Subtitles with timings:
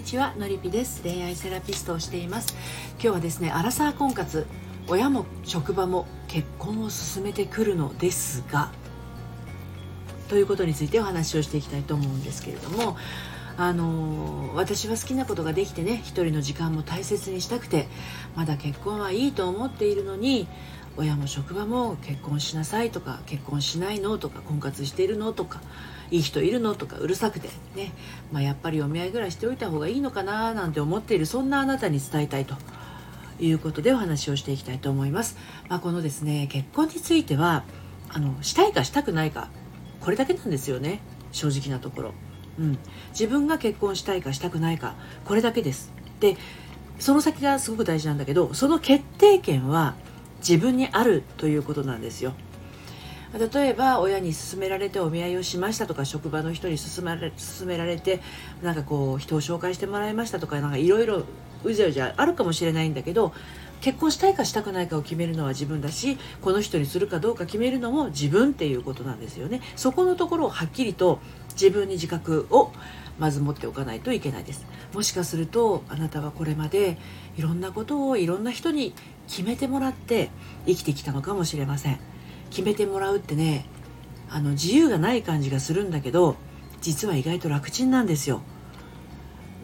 [0.00, 1.02] にちはのりぴです。
[1.02, 2.56] 恋愛セラピストをしています。
[2.94, 4.46] 今日はですねアラサー婚活
[4.88, 8.72] 親も職場も結婚を進めてくるのですが
[10.30, 12.96] ということについてお話をしていきたいと思うんですけれども
[13.58, 17.86] あの私は好きなことができてね一人の時間も大切にしたくて
[18.34, 20.48] まだ結婚はいいと思っているのに
[20.96, 24.18] 親も職場も結婚しなさいとか結婚しないの？
[24.18, 25.32] とか婚活しているの？
[25.32, 25.60] とか
[26.10, 26.74] いい人いるの？
[26.74, 27.92] とかうるさくてね、
[28.32, 32.54] まあ、やっぱりお見合いぐらいしておいた方がいいのかななんて思っているそんなあなたに伝えたいと。
[33.42, 35.38] いうことでお話をしていきたいと思います。
[35.70, 37.64] まあ、このですね結婚については
[38.10, 39.48] あのしたいかしたくないか
[40.02, 41.00] これだけなんですよね。
[41.32, 42.12] 正直なところ。
[42.58, 42.78] うん、
[43.12, 45.90] 自分が結婚したいかしたくないかこれだけです。
[46.20, 46.36] で
[46.98, 49.94] その先がすごく大事なんだけどその決定権は
[50.40, 52.34] 自分にあるということなんですよ。
[53.32, 58.20] 例えば親に勧められてお見合いをしましたとか職場の人に勧められ勧められて
[58.60, 61.22] なんかこう人を紹介してもらいましたとかなんかいろいろ
[61.62, 63.32] うじゃうじゃあるかもしれないんだけど
[63.80, 71.20] 結婚したいかしたくないかを決めるのは自分だしこの人にするかどうか決めるのも自分っていうことなんですよねそこのところをはっきりと
[71.52, 72.72] 自分に自覚を
[73.18, 76.98] まず持っておかないといけないですもしかするとあなたはこれまで
[77.36, 78.94] いろんなことをいろんな人に
[79.30, 80.30] 決めてもらって
[80.66, 81.98] 生きてきたのかもしれません
[82.50, 83.64] 決めてもらうってね
[84.28, 86.36] あの自由がない感じがするんだけど
[86.80, 88.40] 実は意外と楽ちんなんですよ。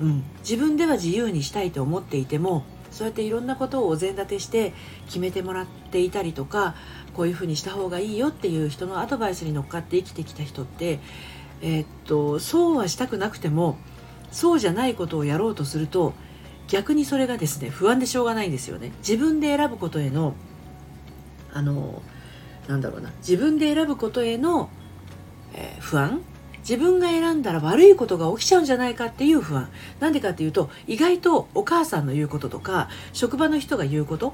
[0.00, 4.72] うん、自分では自由にしたいと思っていてもそうやっていろんなことをお膳立てして
[5.06, 6.74] 決めてもらっていたりとか
[7.14, 10.98] こういうふうにした方がいいよっていう人のアドバイスに乗っかって生きてきた人って
[11.62, 13.78] えー、っとそうはしたくなくても
[14.32, 16.12] そうじゃないことをやろうとすると
[16.68, 18.92] 逆にそれがですね不安でしょうがないんですよね。
[18.98, 20.34] 自分で選ぶことへの
[21.52, 22.02] あの
[22.68, 23.12] なんだろうな。
[23.18, 24.70] 自分で選ぶことへの、
[25.54, 26.20] えー、不安。
[26.60, 29.68] 自分が選んだら悪いことが起きちゃうんじゃないかっていう不安。
[30.00, 34.32] なんでかっていうと意外とお母さんの言うこととか職場の人が言うこと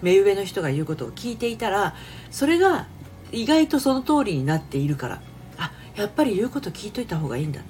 [0.00, 1.94] 目上の人が言うことを聞いていたら
[2.30, 2.86] それが
[3.32, 5.22] 意外とその通りになっているから。
[5.58, 7.60] あやっぱり言うこと聞いといた方がいいんだ。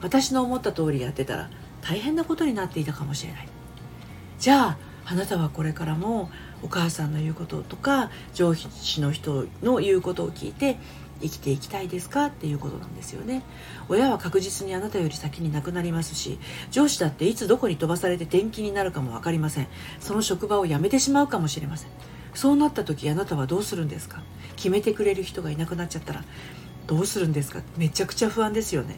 [0.00, 1.50] 私の思った通りやってたら
[1.88, 3.48] 大変なことになっていたかもしれない。
[4.38, 6.30] じゃああなたはこれからも
[6.62, 10.76] お母さんの言うこととか上司の人の言うことを聞いて
[11.22, 13.42] 生きていきたいですかっていうことなんですよね。
[13.88, 16.38] 親は確実にあなたより先に亡くなりますし
[16.70, 19.68] 上司だっていつどこに飛ばされて転勤になるかも分かりません。
[19.98, 21.90] その職場を辞めてしまうかもしれません。
[22.34, 24.22] そうなった時あなたはどうするんですか？
[24.56, 26.22] 決めてくれる人がいなくなっちゃったら
[26.86, 27.62] どうするんですか？
[27.78, 28.96] めちゃくちゃ不安ですよね。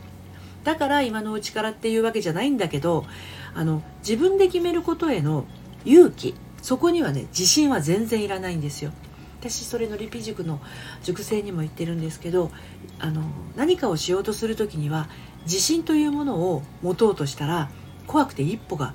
[0.64, 3.06] だから今のうちからっていうわけじゃないんだけど
[3.54, 5.44] あの自分で決めることへの
[5.84, 8.92] 勇気そこにはね自信は全然いらないんですよ。
[9.40, 10.60] 私それのリピ塾の
[11.02, 12.50] 塾生にも言ってるんですけど
[12.98, 13.22] あの
[13.56, 15.08] 何かをしようとする時には
[15.44, 17.70] 自信というものを持とうとしたら
[18.06, 18.92] 怖くて一歩が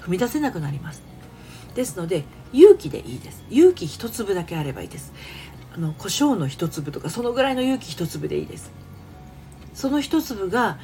[0.00, 1.02] 踏み出せなくなります。
[1.74, 3.44] ですので勇気でいいです。
[3.50, 5.12] 勇気一粒だけあればいいです。
[5.74, 8.70] あの胡椒の一粒とかそのぐらいの勇気一粒でいいです。
[9.74, 10.78] その一粒が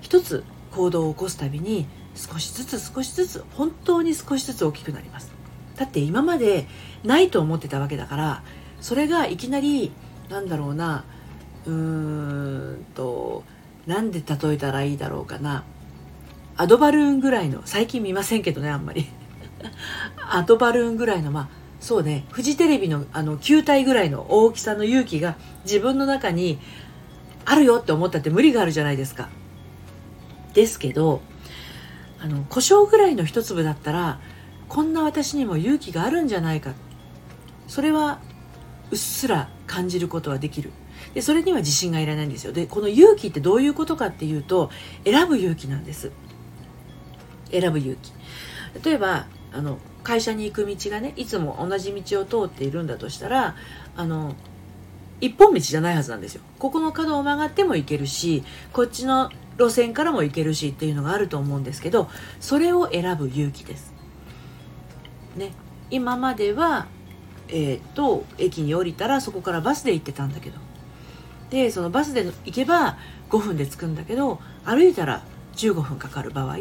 [0.00, 5.30] 一つ行動を起こすたびに少しずつ少しずつ本当に少しずつ大きくなります。
[5.76, 6.66] だって今まで
[7.04, 8.42] ないと思ってたわけだから
[8.80, 9.92] それがいきなり
[10.30, 11.04] なんだろうな
[11.66, 13.44] うーんと
[13.86, 15.64] なんで例えたらいいだろうかな。
[16.58, 19.06] アドバルーンぐらいの最近見ませんけどねあんまり。
[20.30, 21.48] アドバルーンぐらいのまあ
[21.80, 26.58] そうねフジテレビのあの球体ぐらいの大きさの勇気が自分の中に
[27.44, 29.28] あるよって思ったって無理があるじゃないですか。
[30.56, 31.20] ですけど
[32.18, 34.18] あの胡椒ぐらいの一粒だったら
[34.68, 36.72] こんな私にも勇気があるんじゃないか。
[37.68, 38.20] それは
[38.90, 40.72] うっすら感じることはできる。
[41.14, 42.52] でそれには自信がいらないんですよ。
[42.52, 44.70] でこの勇気ってどういうことかっていうと
[45.04, 46.10] 選ぶ勇気なんです。
[47.50, 48.12] 選ぶ勇気。
[48.82, 53.56] 例えばあの会社に行く道がねいつも同じ道を通っているんだとしたら
[53.94, 54.34] あの
[55.20, 56.40] 一本道じゃないはずなんですよ。
[56.58, 58.42] ここの角を曲がっても行けるし
[58.72, 62.08] こっちの路線からも行けるしっていうのがあると思うんですけど
[62.40, 63.92] それを選ぶ勇気です。
[65.36, 65.52] ね。
[65.90, 66.86] 今までは
[67.48, 70.58] えー、っと駅に降りたらそこからバスで行ってたんだけど。
[71.50, 72.98] でそのバスで行けば
[73.30, 75.22] 5分で着くんだけど歩いたら
[75.54, 76.58] 15分かかる場合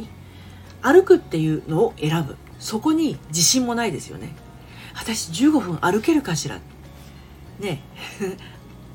[0.83, 2.38] 歩くっていうのを選ぶ。
[2.59, 4.36] そこに自信もないですよね。
[4.94, 6.59] 私15分歩けるかしら。
[7.59, 7.81] ね。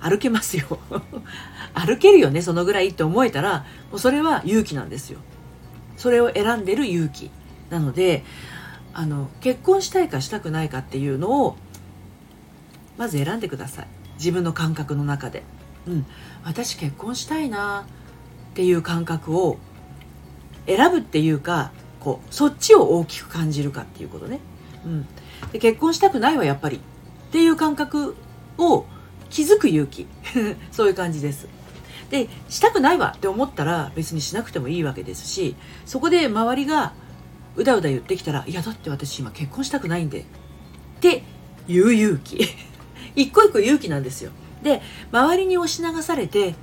[0.01, 0.79] 歩けますよ。
[1.75, 5.19] 歩けるよねそのぐらいって思えたらもうそれは勇気なんですよ。
[5.97, 7.31] それを選んでる勇気。
[7.69, 8.25] なので
[8.93, 11.57] あの結婚したいかしたくないかっていうのを
[12.97, 13.87] まず選んでください。
[14.17, 15.45] 自分の感覚の中で、
[15.87, 16.07] うん、
[16.45, 17.87] 私結婚したいな
[18.51, 19.59] っていう感覚を
[20.67, 24.41] 選ぶっていうかこうそっちを大きく感じるかっていうことね、
[24.85, 25.07] うん、
[25.53, 26.81] で結婚したくないわやっぱり。
[27.31, 28.17] っていう感覚
[28.59, 28.85] を
[29.31, 30.07] 気づく勇気。
[30.71, 31.49] そういう感じです。
[32.11, 35.55] でしたくないわって思ったら別にしなくてもいいわけですし
[35.87, 36.93] そこで周りが
[37.55, 40.25] うだうだ言ってきたら「いやだって私今結婚したくないんで」っ
[41.01, 41.23] て
[41.69, 42.45] 言う勇気。
[43.17, 44.33] 一個一個勇気なんですよ。
[44.63, 44.83] で
[45.13, 46.55] 周りに押し流されて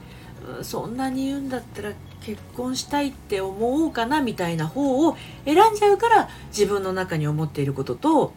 [0.61, 1.91] そんなに言うんだったら
[2.21, 8.33] 結婚したいって思おうかなみたいな方を選んじゃうから自分の中に思っていることと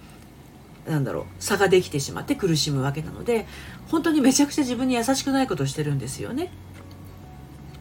[0.90, 3.46] なんだろう差ができてしまって苦しむわけなので
[3.88, 6.50] 本当にめちゃくちゃ自分に優しくないことをしてるんですよね。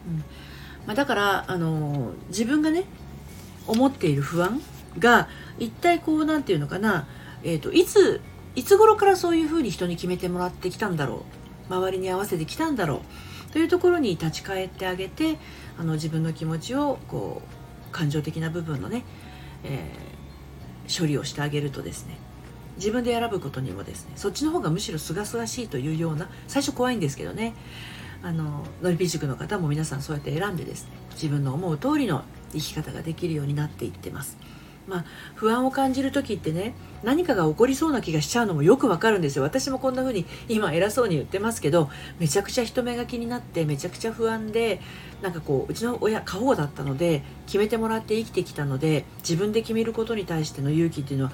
[0.08, 0.18] うん
[0.86, 2.84] まあ、だからあの自分がね
[3.66, 4.60] 思っている不安
[4.98, 5.28] が
[5.58, 7.06] 一体こう何て言うのかな、
[7.42, 8.20] えーと、いつ
[8.56, 11.24] いつ頃からそういうふうに人に決めてもらってきたんだろ
[11.68, 13.02] う周りに合わせてきたんだろ
[13.48, 15.36] うというところに立ち返ってあげて
[15.78, 17.42] あの自分の気持ちをこ
[17.88, 19.04] う感情的な部分のね、
[19.64, 22.16] えー、処理をしてあげるとですね
[22.76, 27.54] 自分で選ぶことにもですねそっちの方がむしろ清々しいというような最初怖いんですけどね
[28.22, 34.36] あののりぴ塾の方も皆さんそうやって選んでですね自分の思う通りの生き方ができるようになっていってます。
[34.90, 35.04] まあ、
[35.36, 36.74] 不安を感じる時ってね
[37.04, 44.80] 何かが起こりそうな気がしちゃうのもよくわかるんですよ私もこんな風に今偉そうに言ってますけどめちゃくちゃ人目が気になってめちゃくちゃ不安で
[45.22, 51.32] なんかこううちの親過保護だったので決めてもらって生きてきたので自分で決めることに対しての勇気っていうのは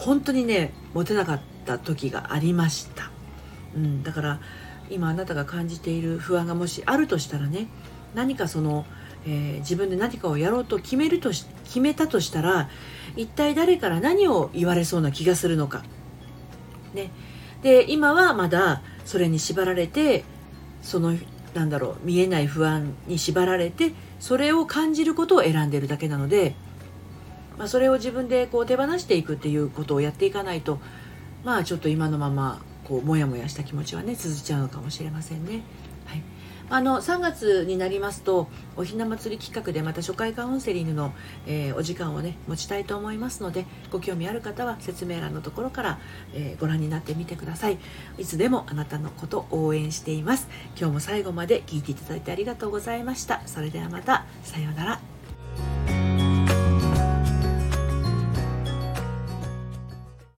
[0.00, 3.10] 本当にね持てなかった時がありました、
[3.76, 4.40] うん、だから
[4.90, 7.68] 今あなたが感じている不安がもしあるとしたらね
[8.14, 8.84] 何かその
[9.26, 12.68] えー、自分で何かをやろうと決めるとし決めたとしたら
[13.16, 15.82] 一体誰から何を言われそうな気がするのか。
[16.94, 17.10] ね、
[17.62, 20.24] で今はまだそれに縛られて
[20.82, 21.16] その
[21.54, 26.54] なんだろう見えない不安に縛られてそれを感じることを選んでるだけなので、
[27.58, 30.78] まあ、それを自分でこう手放していくっていうことをやっていかないと
[31.44, 35.62] まあちょっと今のままこうモヤモヤした気持ちはね続いちゃうのかもしれませんね。
[36.06, 36.22] はい。
[36.72, 41.12] あの3月になりますとおひな祭り企画でまた初回カウンセリングの、
[41.44, 45.98] えー、お時間をね持ちたいと思いますのでご興味ある方は説明欄のところから、
[46.32, 47.78] えー、ご覧になってみてください。
[48.18, 50.48] いつでもあなたのこと応援しています。
[50.78, 53.42] 今日も最後まで聞いていただいてありがとうございました。
[53.46, 54.24] それではまた。
[54.44, 55.09] さようなら。